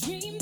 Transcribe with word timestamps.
Dream 0.00 0.39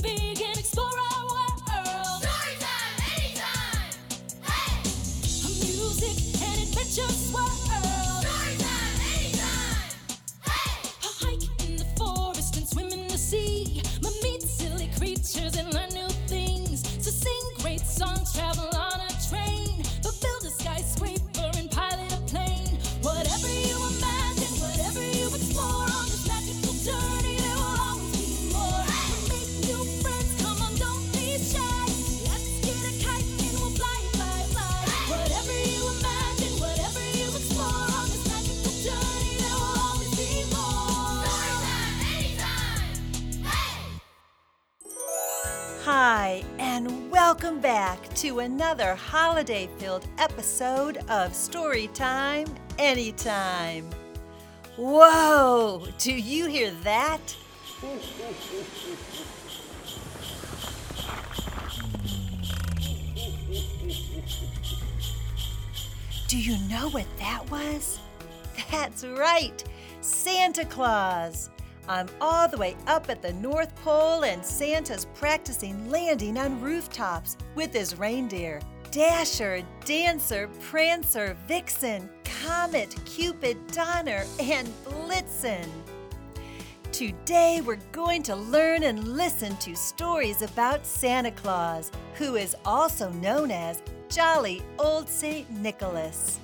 Hi, 46.21 46.43
and 46.59 47.13
welcome 47.13 47.61
back 47.61 48.13
to 48.17 48.41
another 48.41 48.97
holiday 48.97 49.69
filled 49.79 50.05
episode 50.19 50.97
of 51.09 51.31
Storytime 51.31 52.49
Anytime. 52.77 53.89
Whoa! 54.77 55.87
Do 55.99 56.13
you 56.13 56.47
hear 56.47 56.73
that? 56.83 57.21
Do 66.27 66.37
you 66.37 66.57
know 66.69 66.89
what 66.91 67.07
that 67.21 67.49
was? 67.49 68.01
That's 68.73 69.05
right, 69.05 69.63
Santa 70.01 70.65
Claus. 70.65 71.51
I'm 71.89 72.09
all 72.21 72.49
the 72.49 72.59
way 72.59 72.77
up 72.87 73.09
at 73.09 73.23
the 73.23 73.33
North 73.33 73.75
Pole, 73.83 74.25
and 74.25 74.45
Santa's 74.45 75.07
practicing 75.15 75.91
landing 75.91 76.37
on 76.37 76.61
rooftops 76.61 77.37
with 77.55 77.73
his 77.73 77.99
reindeer 77.99 78.61
Dasher, 78.91 79.63
Dancer, 79.85 80.49
Prancer, 80.61 81.37
Vixen, 81.47 82.09
Comet, 82.43 82.95
Cupid, 83.05 83.59
Donner, 83.69 84.25
and 84.41 84.69
Blitzen. 84.85 85.67
Today, 86.93 87.61
we're 87.65 87.79
going 87.93 88.23
to 88.25 88.35
learn 88.35 88.85
and 88.85 89.09
listen 89.09 89.57
to 89.57 89.77
stories 89.77 90.43
about 90.43 90.87
Santa 90.87 91.31
Claus, 91.31 91.93
who 92.15 92.37
is 92.37 92.57
also 92.65 93.11
known 93.11 93.51
as 93.51 93.83
Jolly 94.09 94.63
Old 94.79 95.09
St. 95.09 95.51
Nicholas. 95.51 96.41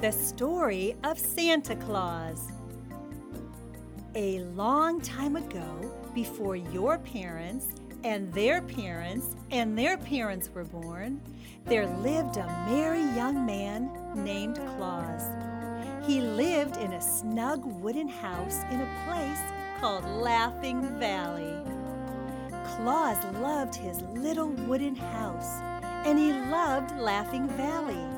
The 0.00 0.12
story 0.12 0.94
of 1.02 1.18
Santa 1.18 1.74
Claus. 1.74 2.52
A 4.14 4.38
long 4.54 5.00
time 5.00 5.34
ago, 5.34 5.92
before 6.14 6.54
your 6.54 6.98
parents 6.98 7.66
and 8.04 8.32
their 8.32 8.62
parents 8.62 9.34
and 9.50 9.76
their 9.76 9.98
parents 9.98 10.50
were 10.54 10.62
born, 10.62 11.20
there 11.64 11.88
lived 11.98 12.36
a 12.36 12.46
merry 12.68 13.02
young 13.16 13.44
man 13.44 13.90
named 14.14 14.54
Claus. 14.76 15.24
He 16.06 16.20
lived 16.20 16.76
in 16.76 16.92
a 16.92 17.02
snug 17.02 17.64
wooden 17.64 18.06
house 18.06 18.58
in 18.70 18.80
a 18.80 19.04
place 19.04 19.80
called 19.80 20.04
Laughing 20.04 20.96
Valley. 21.00 21.56
Claus 22.76 23.16
loved 23.40 23.74
his 23.74 24.00
little 24.14 24.50
wooden 24.68 24.94
house, 24.94 25.60
and 26.06 26.16
he 26.16 26.32
loved 26.52 26.96
Laughing 27.00 27.48
Valley. 27.48 28.17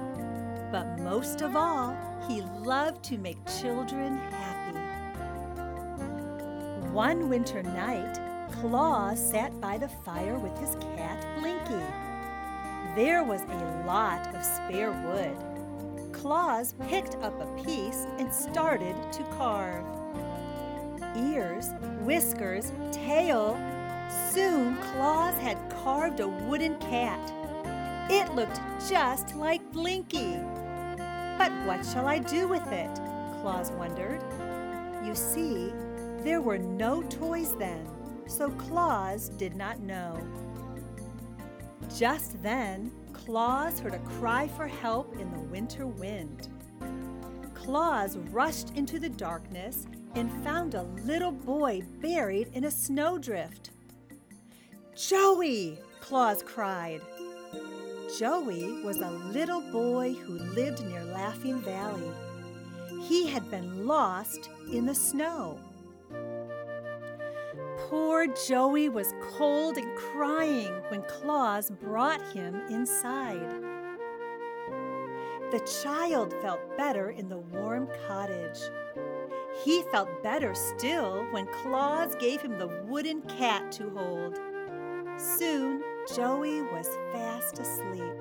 But 0.71 0.99
most 1.01 1.43
of 1.43 1.57
all, 1.57 1.97
he 2.29 2.43
loved 2.43 3.03
to 3.05 3.19
make 3.19 3.39
children 3.61 4.19
happy. 4.19 4.79
One 6.93 7.29
winter 7.29 7.63
night, 7.63 8.19
Claus 8.53 9.19
sat 9.31 9.61
by 9.61 9.79
the 9.79 9.89
fire 9.89 10.39
with 10.39 10.57
his 10.59 10.77
cat 10.97 11.25
Blinky. 11.39 11.85
There 12.95 13.25
was 13.25 13.43
a 13.43 13.85
lot 13.87 14.35
of 14.35 14.45
spare 14.45 14.93
wood. 14.93 15.37
Claus 16.13 16.75
picked 16.89 17.15
up 17.17 17.41
a 17.41 17.63
piece 17.63 18.07
and 18.19 18.33
started 18.33 18.95
to 19.13 19.23
carve. 19.37 19.85
Ears, 21.17 21.71
whiskers, 22.01 22.73
tail. 22.93 23.59
Soon 24.33 24.77
Claus 24.77 25.35
had 25.39 25.59
carved 25.83 26.21
a 26.21 26.29
wooden 26.29 26.77
cat. 26.79 27.33
It 28.13 28.35
looked 28.35 28.61
just 28.89 29.37
like 29.37 29.71
Blinky. 29.71 30.37
But 31.39 31.53
what 31.65 31.87
shall 31.87 32.09
I 32.09 32.19
do 32.19 32.49
with 32.49 32.67
it? 32.73 32.93
Claus 33.41 33.71
wondered. 33.71 34.21
You 35.05 35.15
see, 35.15 35.73
there 36.25 36.41
were 36.41 36.59
no 36.59 37.03
toys 37.05 37.55
then, 37.57 37.89
so 38.27 38.51
Claus 38.51 39.29
did 39.29 39.55
not 39.55 39.79
know. 39.79 40.21
Just 41.97 42.43
then, 42.43 42.91
Claus 43.13 43.79
heard 43.79 43.95
a 43.95 44.01
cry 44.01 44.49
for 44.49 44.67
help 44.67 45.17
in 45.21 45.33
the 45.33 45.39
winter 45.39 45.87
wind. 45.87 46.49
Claus 47.55 48.17
rushed 48.33 48.71
into 48.71 48.99
the 48.99 49.09
darkness 49.09 49.87
and 50.17 50.33
found 50.43 50.75
a 50.75 50.83
little 51.05 51.31
boy 51.31 51.83
buried 52.01 52.49
in 52.55 52.65
a 52.65 52.71
snowdrift. 52.73 53.71
Joey! 54.97 55.79
Claus 56.01 56.43
cried. 56.43 57.03
Joey 58.19 58.83
was 58.83 58.99
a 58.99 59.11
little 59.11 59.61
boy 59.61 60.15
who 60.15 60.39
lived 60.55 60.85
near 60.85 61.05
Laughing 61.05 61.61
Valley. 61.61 62.11
He 63.03 63.29
had 63.29 63.49
been 63.51 63.87
lost 63.87 64.51
in 64.73 64.85
the 64.87 64.95
snow. 64.95 65.59
Poor 67.79 68.27
Joey 68.49 68.89
was 68.89 69.15
cold 69.37 69.77
and 69.77 69.97
crying 69.97 70.73
when 70.89 71.03
Claus 71.03 71.71
brought 71.71 72.21
him 72.33 72.61
inside. 72.69 73.63
The 75.51 75.61
child 75.83 76.35
felt 76.43 76.61
better 76.77 77.11
in 77.11 77.29
the 77.29 77.39
warm 77.39 77.89
cottage. 78.09 78.59
He 79.65 79.83
felt 79.91 80.23
better 80.23 80.55
still 80.55 81.27
when 81.31 81.47
Claus 81.63 82.15
gave 82.17 82.41
him 82.41 82.59
the 82.59 82.85
wooden 82.87 83.23
cat 83.23 83.71
to 83.73 83.91
hold. 83.91 84.39
Soon, 85.17 85.83
Joey 86.09 86.63
was 86.63 86.89
fast 87.13 87.59
asleep. 87.59 88.15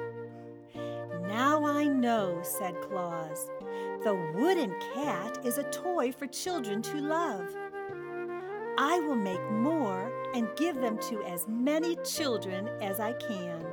Now 1.28 1.66
I 1.66 1.86
know, 1.88 2.40
said 2.44 2.76
Claus. 2.82 3.50
The 4.04 4.16
wooden 4.36 4.76
cat 4.94 5.40
is 5.46 5.58
a 5.58 5.64
toy 5.64 6.12
for 6.12 6.28
children 6.28 6.82
to 6.84 7.02
love. 7.02 7.48
I 8.78 9.00
will 9.00 9.16
make 9.16 9.44
more 9.52 10.12
and 10.34 10.48
give 10.56 10.76
them 10.76 10.98
to 11.10 11.24
as 11.24 11.48
many 11.48 11.96
children 11.98 12.70
as 12.82 13.00
I 13.00 13.14
can. 13.14 13.66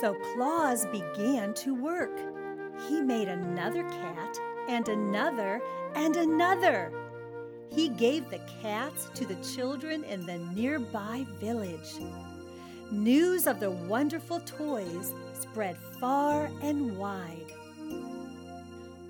So 0.00 0.14
Claus 0.34 0.86
began 0.86 1.54
to 1.54 1.74
work. 1.74 2.18
He 2.88 3.00
made 3.00 3.28
another 3.28 3.82
cat 3.84 4.38
and 4.68 4.88
another 4.88 5.60
and 5.94 6.16
another. 6.16 6.92
He 7.74 7.88
gave 7.88 8.28
the 8.28 8.40
cats 8.62 9.08
to 9.14 9.24
the 9.24 9.36
children 9.36 10.04
in 10.04 10.26
the 10.26 10.38
nearby 10.38 11.26
village. 11.38 11.94
News 12.90 13.46
of 13.46 13.60
the 13.60 13.70
wonderful 13.70 14.40
toys 14.40 15.14
spread 15.38 15.76
far 16.00 16.50
and 16.62 16.98
wide. 16.98 17.52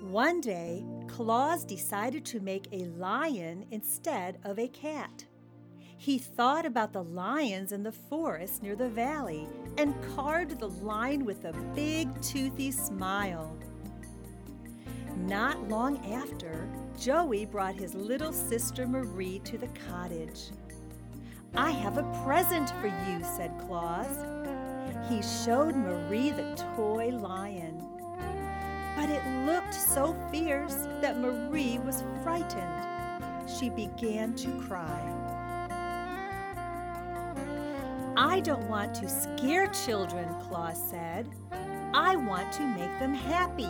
One 0.01 0.41
day, 0.41 0.85
Claus 1.07 1.63
decided 1.63 2.25
to 2.25 2.39
make 2.39 2.67
a 2.71 2.85
lion 2.85 3.65
instead 3.71 4.37
of 4.43 4.59
a 4.59 4.67
cat. 4.67 5.25
He 5.97 6.17
thought 6.17 6.65
about 6.65 6.93
the 6.93 7.03
lions 7.03 7.71
in 7.71 7.83
the 7.83 7.91
forest 7.91 8.63
near 8.63 8.75
the 8.75 8.89
valley 8.89 9.47
and 9.77 9.95
carved 10.15 10.59
the 10.59 10.69
lion 10.69 11.25
with 11.25 11.45
a 11.45 11.53
big 11.75 12.21
toothy 12.21 12.71
smile. 12.71 13.57
Not 15.27 15.69
long 15.69 16.03
after, 16.11 16.67
Joey 16.99 17.45
brought 17.45 17.75
his 17.75 17.93
little 17.93 18.33
sister 18.33 18.87
Marie 18.87 19.39
to 19.45 19.57
the 19.57 19.69
cottage. 19.87 20.49
I 21.55 21.71
have 21.71 21.97
a 21.97 22.23
present 22.25 22.69
for 22.81 22.87
you, 22.87 23.23
said 23.23 23.51
Claus. 23.67 24.25
He 25.09 25.21
showed 25.21 25.75
Marie 25.75 26.31
the 26.31 26.55
toy 26.75 27.09
lion. 27.09 27.81
But 28.95 29.09
it 29.09 29.45
looked 29.45 29.73
so 29.73 30.15
fierce 30.31 30.87
that 31.01 31.19
Marie 31.19 31.79
was 31.79 32.03
frightened. 32.23 32.85
She 33.49 33.69
began 33.69 34.33
to 34.35 34.49
cry. 34.61 35.21
I 38.17 38.39
don't 38.41 38.67
want 38.69 38.93
to 38.95 39.09
scare 39.09 39.67
children, 39.67 40.27
Claus 40.41 40.81
said. 40.89 41.27
I 41.93 42.15
want 42.15 42.51
to 42.53 42.65
make 42.65 42.99
them 42.99 43.13
happy. 43.13 43.69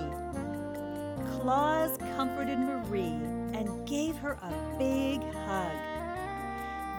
Claus 1.41 1.97
comforted 2.15 2.59
Marie, 2.59 3.17
and 3.57 3.87
gave 3.87 4.15
her 4.17 4.33
a 4.43 4.77
big 4.77 5.23
hug. 5.33 5.73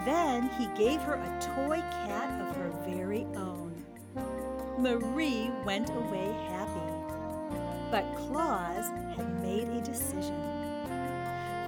Then 0.04 0.50
he 0.58 0.66
gave 0.76 1.00
her 1.02 1.14
a 1.14 1.40
toy 1.40 1.78
cat 1.78 2.40
of 2.40 2.56
her 2.56 2.72
very 2.84 3.24
own. 3.36 3.72
Marie 4.78 5.48
went 5.64 5.90
away 5.90 6.32
happy. 6.48 6.92
But 7.92 8.04
Claus 8.16 8.88
had 9.16 9.40
made 9.42 9.68
a 9.68 9.80
decision. 9.80 10.34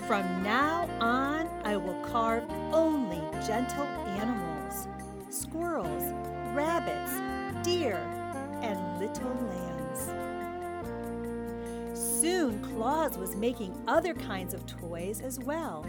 From 0.09 0.43
now 0.43 0.89
on, 0.99 1.47
I 1.65 1.77
will 1.77 2.01
carve 2.07 2.51
only 2.73 3.23
gentle 3.47 3.85
animals 3.85 4.89
squirrels, 5.31 6.13
rabbits, 6.55 7.13
deer, 7.65 7.99
and 8.63 8.99
little 8.99 9.31
lambs. 9.31 10.24
Soon, 12.25 12.59
Claus 12.63 13.19
was 13.19 13.37
making 13.37 13.79
other 13.87 14.15
kinds 14.15 14.55
of 14.55 14.65
toys 14.65 15.21
as 15.21 15.39
well 15.41 15.85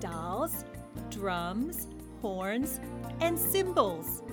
dolls, 0.00 0.64
drums, 1.10 1.86
horns, 2.20 2.80
and 3.20 3.38
cymbals. 3.38 4.24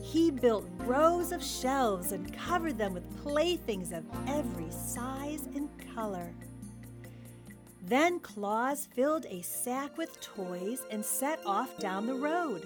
He 0.00 0.30
built 0.30 0.64
rows 0.84 1.32
of 1.32 1.42
shelves 1.42 2.12
and 2.12 2.32
covered 2.32 2.78
them 2.78 2.94
with 2.94 3.20
playthings 3.20 3.90
of 3.90 4.04
every 4.28 4.70
size 4.70 5.48
and 5.56 5.68
color. 5.92 6.32
Then 7.82 8.20
Claus 8.20 8.86
filled 8.94 9.26
a 9.26 9.42
sack 9.42 9.98
with 9.98 10.20
toys 10.20 10.82
and 10.88 11.04
set 11.04 11.40
off 11.44 11.76
down 11.78 12.06
the 12.06 12.14
road. 12.14 12.64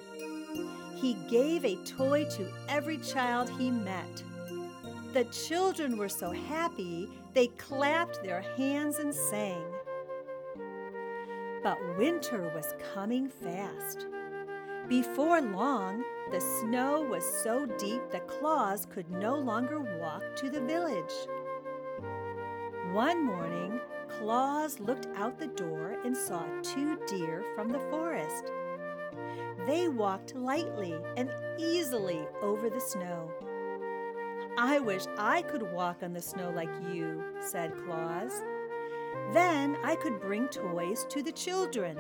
He 0.94 1.14
gave 1.31 1.64
a 1.64 1.82
toy 1.84 2.26
to 2.32 2.52
every 2.69 2.99
child 2.99 3.49
he 3.49 3.70
met. 3.70 4.23
The 5.14 5.25
children 5.25 5.96
were 5.96 6.10
so 6.10 6.32
happy 6.32 7.08
they 7.32 7.46
clapped 7.46 8.22
their 8.22 8.43
hands 8.43 8.99
and 8.99 9.14
sang. 9.14 9.64
But 11.62 11.78
winter 11.96 12.52
was 12.55 12.75
coming 12.93 13.28
fast. 13.28 14.06
Before 14.87 15.40
long, 15.40 16.05
the 16.31 16.40
snow 16.40 17.00
was 17.00 17.25
so 17.43 17.64
deep 17.78 18.02
that 18.10 18.28
Claus 18.28 18.87
could 18.87 19.10
no 19.10 19.34
longer 19.34 19.81
walk 19.99 20.22
to 20.37 20.50
the 20.50 20.60
village. 20.60 21.14
One 22.93 23.25
morning, 23.25 23.81
Claus 24.08 24.78
looked 24.78 25.08
out 25.16 25.38
the 25.38 25.49
door 25.49 25.96
and 26.05 26.14
saw 26.14 26.43
two 26.62 26.99
deer 27.06 27.44
from 27.55 27.70
the 27.70 27.81
forest. 27.90 28.52
They 29.66 29.88
walked 29.88 30.34
lightly 30.34 30.96
and 31.16 31.31
easily 31.58 32.26
over 32.43 32.69
the 32.69 32.81
snow. 32.81 33.31
I 34.60 34.81
wish 34.81 35.05
I 35.16 35.43
could 35.43 35.72
walk 35.72 36.02
on 36.02 36.12
the 36.12 36.20
snow 36.20 36.50
like 36.50 36.69
you, 36.93 37.22
said 37.40 37.76
Claus. 37.87 38.43
Then 39.32 39.76
I 39.84 39.94
could 39.94 40.20
bring 40.20 40.49
toys 40.49 41.06
to 41.10 41.22
the 41.22 41.31
children. 41.31 41.96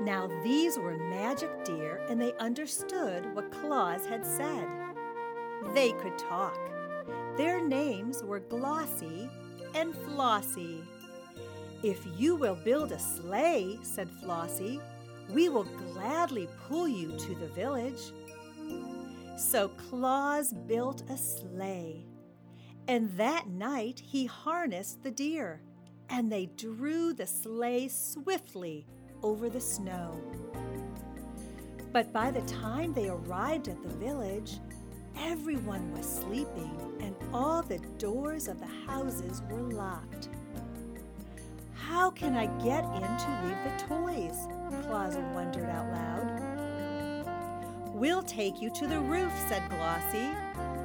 Now 0.00 0.26
these 0.42 0.78
were 0.78 0.96
magic 0.96 1.66
deer, 1.66 2.00
and 2.08 2.18
they 2.18 2.32
understood 2.40 3.34
what 3.34 3.52
Claus 3.52 4.06
had 4.06 4.24
said. 4.24 4.66
They 5.74 5.92
could 5.92 6.16
talk. 6.16 6.58
Their 7.36 7.62
names 7.62 8.24
were 8.24 8.40
Glossy 8.40 9.28
and 9.74 9.92
Flossie. 9.92 10.82
If 11.82 12.06
you 12.16 12.36
will 12.36 12.56
build 12.56 12.92
a 12.92 12.98
sleigh, 12.98 13.78
said 13.82 14.08
Flossie, 14.22 14.80
we 15.28 15.50
will 15.50 15.68
gladly 15.92 16.48
pull 16.66 16.88
you 16.88 17.14
to 17.18 17.34
the 17.34 17.48
village. 17.48 18.12
So 19.38 19.68
Claus 19.68 20.52
built 20.52 21.08
a 21.08 21.16
sleigh. 21.16 22.04
And 22.88 23.16
that 23.16 23.46
night 23.46 24.02
he 24.04 24.26
harnessed 24.26 25.04
the 25.04 25.12
deer, 25.12 25.62
and 26.10 26.30
they 26.30 26.46
drew 26.46 27.12
the 27.12 27.26
sleigh 27.26 27.86
swiftly 27.86 28.84
over 29.22 29.48
the 29.48 29.60
snow. 29.60 30.20
But 31.92 32.12
by 32.12 32.32
the 32.32 32.40
time 32.42 32.92
they 32.92 33.10
arrived 33.10 33.68
at 33.68 33.80
the 33.80 33.88
village, 33.90 34.58
everyone 35.16 35.92
was 35.92 36.06
sleeping 36.06 36.98
and 37.00 37.14
all 37.32 37.62
the 37.62 37.78
doors 37.98 38.48
of 38.48 38.58
the 38.58 38.90
houses 38.90 39.42
were 39.48 39.62
locked. 39.72 40.30
How 41.74 42.10
can 42.10 42.34
I 42.34 42.46
get 42.62 42.84
in 42.84 43.02
to 43.02 43.40
leave 43.44 43.62
the 43.64 43.84
toys? 43.86 44.48
Claus 44.84 45.16
wondered 45.32 45.70
out 45.70 45.92
loud. 45.92 46.37
We'll 47.98 48.22
take 48.22 48.62
you 48.62 48.70
to 48.70 48.86
the 48.86 49.00
roof, 49.00 49.32
said 49.48 49.68
Glossy, 49.70 50.30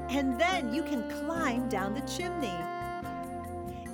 and 0.09 0.41
then 0.41 0.73
you 0.73 0.81
can 0.81 1.07
climb 1.11 1.69
down 1.69 1.93
the 1.93 2.01
chimney. 2.01 2.47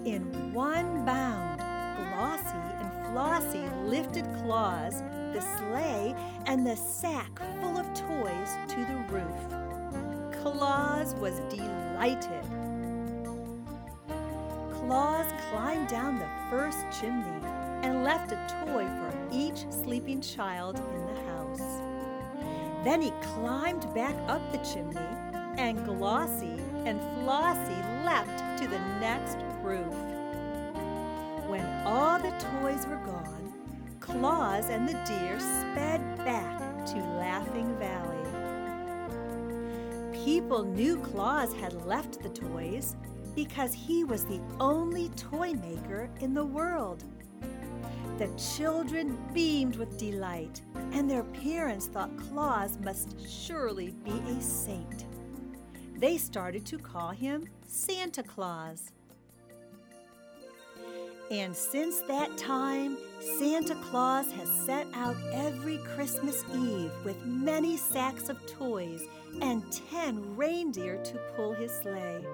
In 0.09 0.53
one 0.53 1.03
bound, 1.03 1.59
Glossy 1.97 2.55
and 2.55 2.89
Flossie 3.07 3.89
lifted 3.89 4.23
Claus, 4.41 5.01
the 5.33 5.41
sleigh, 5.41 6.15
and 6.45 6.65
the 6.65 6.77
sack 6.77 7.41
full 7.59 7.77
of 7.77 7.87
toys 7.87 8.51
to 8.69 8.77
the 8.85 9.03
roof. 9.09 10.41
Claus 10.41 11.13
was 11.15 11.41
delighted. 11.49 12.45
Claus 14.71 15.25
climbed 15.49 15.89
down 15.89 16.19
the 16.19 16.29
first 16.49 16.79
chimney 16.97 17.45
and 17.81 18.05
left 18.05 18.31
a 18.31 18.65
toy 18.65 18.85
for 18.85 19.13
each 19.29 19.69
sleeping 19.69 20.21
child 20.21 20.77
in. 20.77 21.08
Then 22.83 23.01
he 23.01 23.11
climbed 23.21 23.93
back 23.93 24.15
up 24.27 24.41
the 24.51 24.57
chimney, 24.59 24.99
and 25.57 25.85
Glossy 25.85 26.55
and 26.85 26.99
Flossie 26.99 28.05
leapt 28.05 28.61
to 28.61 28.67
the 28.67 28.79
next 28.99 29.37
roof. 29.61 29.93
When 31.49 31.65
all 31.85 32.19
the 32.19 32.31
toys 32.61 32.85
were 32.87 33.03
gone, 33.05 33.53
Claus 33.99 34.69
and 34.69 34.87
the 34.87 34.93
deer 34.93 35.39
sped 35.39 36.17
back 36.19 36.85
to 36.87 36.97
Laughing 36.97 37.75
Valley. 37.77 38.15
People 40.13 40.63
knew 40.63 40.97
Claus 40.97 41.53
had 41.53 41.85
left 41.85 42.21
the 42.21 42.29
toys 42.29 42.95
because 43.35 43.73
he 43.73 44.03
was 44.03 44.25
the 44.25 44.41
only 44.59 45.09
toy 45.09 45.53
maker 45.53 46.09
in 46.21 46.33
the 46.33 46.45
world. 46.45 47.03
The 48.19 48.27
children 48.57 49.17
beamed 49.33 49.77
with 49.77 49.97
delight, 49.97 50.61
and 50.91 51.09
their 51.09 51.23
parents 51.23 51.87
thought 51.87 52.11
Claus 52.17 52.77
must 52.83 53.15
surely 53.25 53.91
be 54.03 54.11
a 54.11 54.41
saint. 54.41 55.05
They 55.95 56.17
started 56.17 56.65
to 56.65 56.77
call 56.77 57.11
him 57.11 57.47
Santa 57.65 58.21
Claus. 58.21 58.91
And 61.31 61.55
since 61.55 62.01
that 62.09 62.37
time, 62.37 62.97
Santa 63.37 63.75
Claus 63.75 64.29
has 64.33 64.49
set 64.65 64.87
out 64.93 65.15
every 65.31 65.77
Christmas 65.95 66.43
Eve 66.53 66.91
with 67.05 67.25
many 67.25 67.77
sacks 67.77 68.27
of 68.27 68.45
toys 68.47 69.07
and 69.41 69.63
ten 69.71 70.35
reindeer 70.35 71.01
to 71.03 71.13
pull 71.37 71.53
his 71.53 71.71
sleigh. 71.71 72.25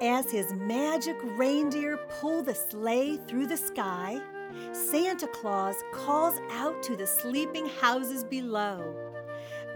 As 0.00 0.30
his 0.30 0.52
magic 0.52 1.16
reindeer 1.36 1.96
pull 2.20 2.44
the 2.44 2.54
sleigh 2.54 3.16
through 3.26 3.48
the 3.48 3.56
sky, 3.56 4.22
Santa 4.72 5.26
Claus 5.28 5.76
calls 5.92 6.38
out 6.50 6.82
to 6.84 6.96
the 6.96 7.06
sleeping 7.06 7.68
houses 7.80 8.24
below 8.24 8.94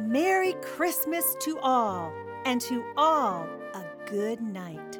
Merry 0.01 0.55
Christmas 0.63 1.37
to 1.41 1.59
all, 1.59 2.13
and 2.45 2.61
to 2.63 2.85
all 2.97 3.47
a 3.75 3.85
good 4.07 4.41
night. 4.41 4.99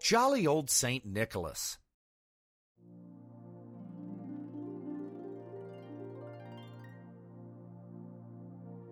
Jolly 0.00 0.46
Old 0.46 0.70
Saint 0.70 1.04
Nicholas. 1.04 1.78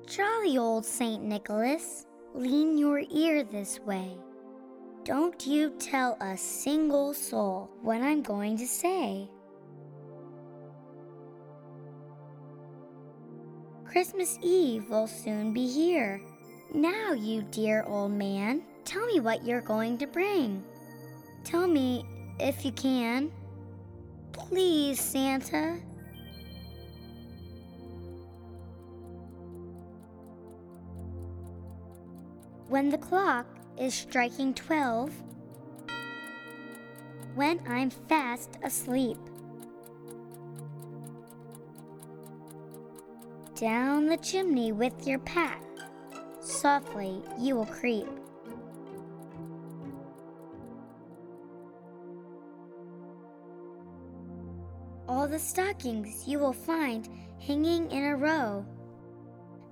Jolly 0.09 0.57
old 0.57 0.87
Saint 0.87 1.23
Nicholas, 1.23 2.07
lean 2.35 2.78
your 2.78 3.02
ear 3.11 3.44
this 3.44 3.80
way. 3.80 4.16
Don't 5.04 5.47
you 5.47 5.70
tell 5.78 6.16
a 6.20 6.37
single 6.37 7.14
soul 7.14 7.70
what 7.82 8.02
I'm 8.02 8.23
going 8.23 8.58
to 8.58 8.66
say. 8.66 9.28
Christmas 13.85 14.38
Eve 14.42 14.90
will 14.90 15.06
soon 15.06 15.54
be 15.54 15.66
here. 15.66 16.20
Now, 16.75 17.12
you 17.12 17.42
dear 17.50 17.85
old 17.87 18.12
man, 18.12 18.62
tell 18.85 19.06
me 19.06 19.20
what 19.20 19.47
you're 19.47 19.62
going 19.62 19.97
to 19.99 20.06
bring. 20.06 20.62
Tell 21.42 21.66
me 21.66 22.04
if 22.38 22.64
you 22.64 22.73
can. 22.73 23.32
Please, 24.32 25.00
Santa. 25.00 25.80
When 32.69 32.91
the 32.91 32.99
clock 32.99 33.47
is 33.79 33.95
striking 33.95 34.55
twelve, 34.55 35.11
when 37.35 37.61
I'm 37.67 37.91
fast 37.91 38.59
asleep, 38.63 39.19
down 43.55 44.07
the 44.07 44.17
chimney 44.19 44.73
with 44.73 45.07
your 45.07 45.19
pack, 45.21 45.63
Softly 46.49 47.23
you 47.39 47.57
will 47.57 47.67
creep. 47.67 48.09
All 55.07 55.29
the 55.29 55.39
stockings 55.39 56.27
you 56.27 56.39
will 56.39 56.55
find 56.55 57.09
hanging 57.39 57.91
in 57.91 58.03
a 58.03 58.17
row. 58.17 58.65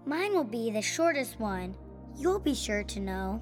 Mine 0.04 0.34
will 0.34 0.44
be 0.44 0.70
the 0.70 0.82
shortest 0.82 1.40
one, 1.40 1.74
you'll 2.16 2.40
be 2.40 2.54
sure 2.54 2.82
to 2.84 3.00
know. 3.00 3.40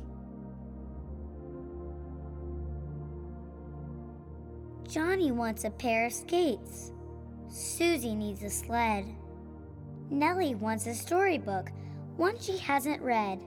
Johnny 4.89 5.33
wants 5.33 5.65
a 5.65 5.71
pair 5.71 6.07
of 6.07 6.13
skates. 6.13 6.93
Susie 7.49 8.15
needs 8.15 8.43
a 8.43 8.51
sled. 8.51 9.07
Nellie 10.11 10.55
wants 10.55 10.87
a 10.87 10.95
storybook, 10.95 11.71
one 12.17 12.39
she 12.39 12.59
hasn't 12.59 13.03
read. 13.03 13.41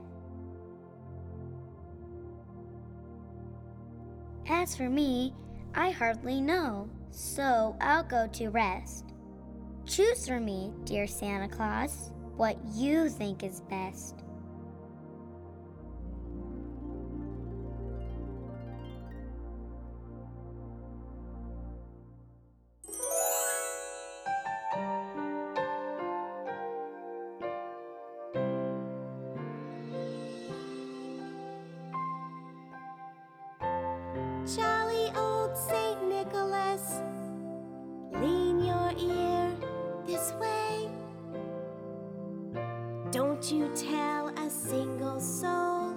As 4.49 4.75
for 4.75 4.89
me, 4.89 5.33
I 5.75 5.91
hardly 5.91 6.41
know, 6.41 6.89
so 7.11 7.75
I'll 7.81 8.03
go 8.03 8.27
to 8.27 8.49
rest. 8.49 9.13
Choose 9.85 10.27
for 10.27 10.39
me, 10.39 10.71
dear 10.85 11.05
Santa 11.05 11.47
Claus, 11.47 12.11
what 12.35 12.57
you 12.73 13.09
think 13.09 13.43
is 13.43 13.61
best. 13.69 14.23
Don't 43.11 43.51
you 43.51 43.71
tell 43.73 44.27
a 44.37 44.49
single 44.49 45.19
soul 45.21 45.93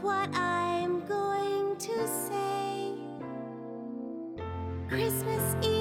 what 0.00 0.28
I'm 0.32 1.04
going 1.06 1.76
to 1.76 2.06
say. 2.06 2.92
Christmas 4.88 5.56
Eve 5.66 5.71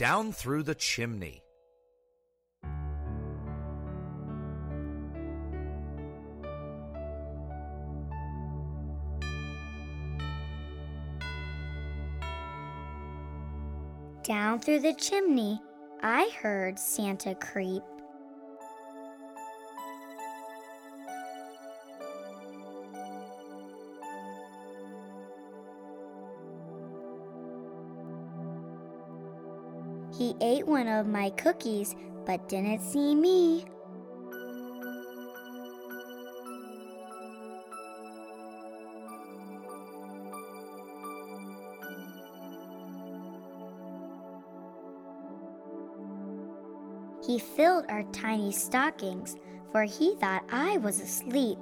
Down 0.00 0.32
through 0.32 0.62
the 0.62 0.74
chimney. 0.74 1.42
Down 14.22 14.58
through 14.60 14.78
the 14.78 14.94
chimney, 14.94 15.60
I 16.02 16.30
heard 16.40 16.78
Santa 16.78 17.34
creep. 17.34 17.82
Ate 30.40 30.66
one 30.66 30.88
of 30.88 31.06
my 31.06 31.30
cookies 31.30 31.94
but 32.26 32.48
didn't 32.48 32.80
see 32.80 33.14
me. 33.14 33.64
He 47.26 47.38
filled 47.38 47.84
our 47.88 48.02
tiny 48.12 48.50
stockings, 48.50 49.36
for 49.70 49.84
he 49.84 50.16
thought 50.16 50.42
I 50.50 50.78
was 50.78 51.00
asleep. 51.00 51.58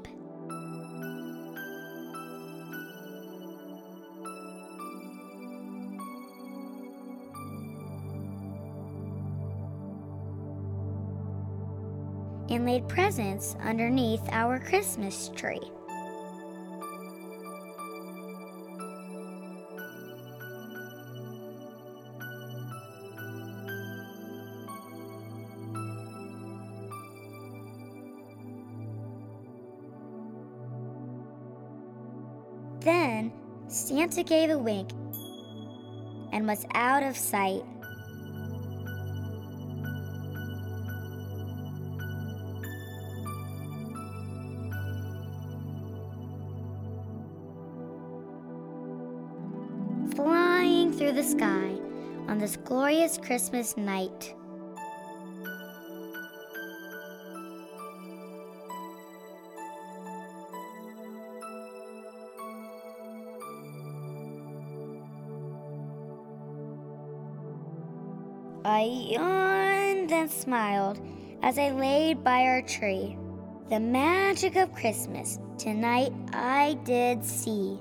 Laid 12.78 12.88
presents 12.88 13.56
underneath 13.64 14.22
our 14.30 14.60
Christmas 14.60 15.32
tree. 15.34 15.58
Then 32.78 33.32
Santa 33.66 34.22
gave 34.22 34.50
a 34.50 34.58
wink 34.58 34.92
and 36.32 36.46
was 36.46 36.64
out 36.74 37.02
of 37.02 37.16
sight. 37.16 37.64
Glorious 52.68 53.16
Christmas 53.16 53.78
night. 53.78 54.34
I 68.66 68.82
yawned 68.82 70.12
and 70.12 70.30
smiled 70.30 71.00
as 71.40 71.58
I 71.58 71.70
laid 71.70 72.22
by 72.22 72.42
our 72.42 72.60
tree. 72.60 73.16
The 73.70 73.80
magic 73.80 74.56
of 74.56 74.74
Christmas 74.74 75.38
tonight 75.56 76.12
I 76.34 76.76
did 76.84 77.24
see. 77.24 77.78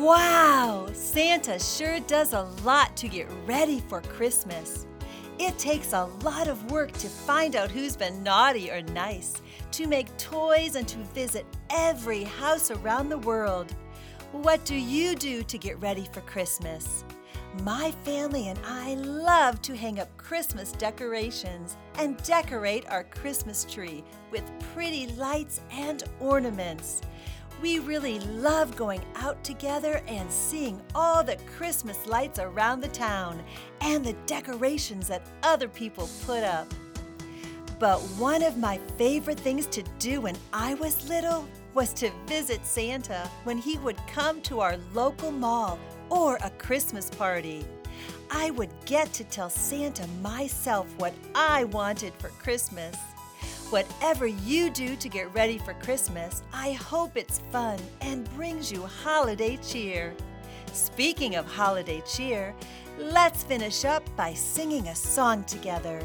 Wow! 0.00 0.88
Santa 0.94 1.58
sure 1.58 2.00
does 2.00 2.32
a 2.32 2.44
lot 2.64 2.96
to 2.96 3.06
get 3.06 3.28
ready 3.44 3.80
for 3.80 4.00
Christmas. 4.00 4.86
It 5.38 5.58
takes 5.58 5.92
a 5.92 6.08
lot 6.22 6.48
of 6.48 6.70
work 6.70 6.90
to 6.92 7.06
find 7.06 7.54
out 7.54 7.70
who's 7.70 7.96
been 7.98 8.22
naughty 8.22 8.70
or 8.70 8.80
nice, 8.80 9.42
to 9.72 9.86
make 9.86 10.16
toys, 10.16 10.76
and 10.76 10.88
to 10.88 10.96
visit 11.12 11.44
every 11.68 12.24
house 12.24 12.70
around 12.70 13.10
the 13.10 13.18
world. 13.18 13.74
What 14.32 14.64
do 14.64 14.74
you 14.74 15.14
do 15.14 15.42
to 15.42 15.58
get 15.58 15.78
ready 15.82 16.08
for 16.10 16.22
Christmas? 16.22 17.04
My 17.62 17.90
family 18.02 18.48
and 18.48 18.58
I 18.64 18.94
love 18.94 19.60
to 19.62 19.76
hang 19.76 20.00
up 20.00 20.16
Christmas 20.16 20.72
decorations 20.72 21.76
and 21.96 22.16
decorate 22.22 22.88
our 22.88 23.04
Christmas 23.04 23.64
tree 23.64 24.02
with 24.30 24.50
pretty 24.72 25.08
lights 25.08 25.60
and 25.70 26.02
ornaments. 26.20 27.02
We 27.60 27.78
really 27.78 28.20
love 28.20 28.74
going 28.74 29.04
out 29.16 29.44
together 29.44 30.02
and 30.06 30.32
seeing 30.32 30.80
all 30.94 31.22
the 31.22 31.36
Christmas 31.58 32.06
lights 32.06 32.38
around 32.38 32.80
the 32.80 32.88
town 32.88 33.42
and 33.82 34.02
the 34.02 34.14
decorations 34.26 35.08
that 35.08 35.26
other 35.42 35.68
people 35.68 36.08
put 36.24 36.42
up. 36.42 36.72
But 37.78 38.00
one 38.18 38.42
of 38.42 38.56
my 38.56 38.78
favorite 38.96 39.38
things 39.38 39.66
to 39.68 39.82
do 39.98 40.22
when 40.22 40.36
I 40.54 40.72
was 40.74 41.06
little 41.08 41.46
was 41.74 41.92
to 41.94 42.10
visit 42.26 42.64
Santa 42.64 43.28
when 43.44 43.58
he 43.58 43.76
would 43.78 43.98
come 44.06 44.40
to 44.42 44.60
our 44.60 44.78
local 44.94 45.30
mall 45.30 45.78
or 46.08 46.38
a 46.42 46.50
Christmas 46.50 47.10
party. 47.10 47.64
I 48.30 48.52
would 48.52 48.70
get 48.86 49.12
to 49.14 49.24
tell 49.24 49.50
Santa 49.50 50.06
myself 50.22 50.86
what 50.96 51.14
I 51.34 51.64
wanted 51.64 52.14
for 52.14 52.28
Christmas. 52.28 52.96
Whatever 53.70 54.26
you 54.26 54.68
do 54.68 54.96
to 54.96 55.08
get 55.08 55.32
ready 55.32 55.56
for 55.56 55.74
Christmas, 55.74 56.42
I 56.52 56.72
hope 56.72 57.16
it's 57.16 57.38
fun 57.52 57.78
and 58.00 58.28
brings 58.34 58.72
you 58.72 58.84
holiday 58.84 59.58
cheer. 59.58 60.12
Speaking 60.72 61.36
of 61.36 61.46
holiday 61.46 62.02
cheer, 62.04 62.52
let's 62.98 63.44
finish 63.44 63.84
up 63.84 64.04
by 64.16 64.34
singing 64.34 64.88
a 64.88 64.94
song 64.96 65.44
together. 65.44 66.02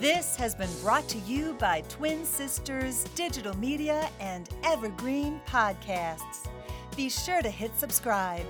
This 0.00 0.34
has 0.36 0.54
been 0.54 0.70
brought 0.80 1.06
to 1.08 1.18
you 1.18 1.52
by 1.58 1.82
Twin 1.90 2.24
Sisters 2.24 3.04
Digital 3.14 3.54
Media 3.58 4.08
and 4.18 4.48
Evergreen 4.64 5.42
Podcasts. 5.46 6.48
Be 6.96 7.10
sure 7.10 7.42
to 7.42 7.50
hit 7.50 7.70
subscribe. 7.76 8.46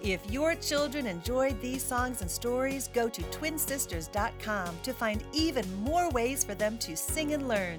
If 0.00 0.24
your 0.30 0.54
children 0.54 1.08
enjoyed 1.08 1.60
these 1.60 1.82
songs 1.82 2.20
and 2.20 2.30
stories, 2.30 2.86
go 2.94 3.08
to 3.08 3.22
twinsisters.com 3.22 4.78
to 4.84 4.92
find 4.92 5.24
even 5.32 5.64
more 5.82 6.10
ways 6.10 6.44
for 6.44 6.54
them 6.54 6.78
to 6.78 6.96
sing 6.96 7.34
and 7.34 7.48
learn. 7.48 7.78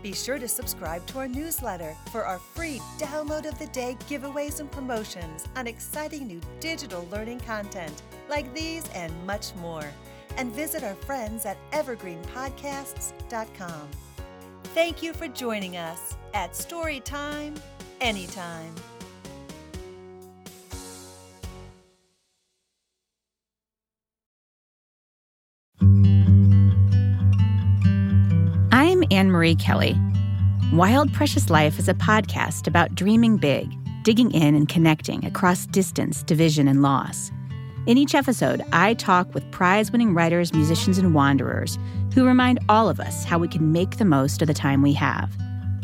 Be 0.00 0.12
sure 0.12 0.38
to 0.38 0.46
subscribe 0.46 1.04
to 1.08 1.18
our 1.18 1.28
newsletter 1.28 1.96
for 2.12 2.24
our 2.24 2.38
free 2.38 2.80
download 2.98 3.48
of 3.48 3.58
the 3.58 3.66
day 3.68 3.96
giveaways 4.08 4.60
and 4.60 4.70
promotions 4.70 5.44
on 5.56 5.66
exciting 5.66 6.28
new 6.28 6.40
digital 6.60 7.08
learning 7.10 7.40
content 7.40 8.02
like 8.28 8.54
these 8.54 8.88
and 8.90 9.12
much 9.26 9.56
more. 9.56 9.88
And 10.36 10.52
visit 10.52 10.82
our 10.82 10.94
friends 10.94 11.46
at 11.46 11.56
evergreenpodcasts.com. 11.70 13.88
Thank 14.74 15.02
you 15.02 15.12
for 15.12 15.28
joining 15.28 15.76
us 15.76 16.16
at 16.32 16.52
Storytime 16.52 17.60
Anytime. 18.00 18.74
I'm 28.72 29.04
Anne 29.10 29.30
Marie 29.30 29.54
Kelly. 29.54 29.96
Wild 30.72 31.12
Precious 31.12 31.50
Life 31.50 31.78
is 31.78 31.88
a 31.88 31.94
podcast 31.94 32.66
about 32.66 32.96
dreaming 32.96 33.36
big, 33.36 33.68
digging 34.02 34.32
in 34.32 34.56
and 34.56 34.68
connecting 34.68 35.24
across 35.24 35.66
distance, 35.66 36.24
division, 36.24 36.66
and 36.66 36.82
loss. 36.82 37.30
In 37.86 37.98
each 37.98 38.14
episode, 38.14 38.62
I 38.72 38.94
talk 38.94 39.34
with 39.34 39.50
prize 39.50 39.92
winning 39.92 40.14
writers, 40.14 40.54
musicians, 40.54 40.96
and 40.96 41.12
wanderers 41.12 41.78
who 42.14 42.24
remind 42.24 42.58
all 42.66 42.88
of 42.88 42.98
us 42.98 43.24
how 43.24 43.38
we 43.38 43.46
can 43.46 43.72
make 43.72 43.98
the 43.98 44.06
most 44.06 44.40
of 44.40 44.48
the 44.48 44.54
time 44.54 44.80
we 44.80 44.94
have. 44.94 45.30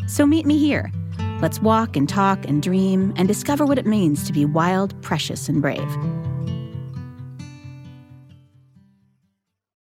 So 0.07 0.25
meet 0.25 0.47
me 0.47 0.57
here. 0.57 0.91
Let's 1.41 1.61
walk 1.61 1.95
and 1.95 2.09
talk 2.09 2.43
and 2.45 2.63
dream 2.63 3.13
and 3.17 3.27
discover 3.27 3.67
what 3.67 3.77
it 3.77 3.85
means 3.85 4.25
to 4.25 4.33
be 4.33 4.45
wild, 4.45 4.99
precious, 5.03 5.47
and 5.47 5.61
brave. 5.61 5.87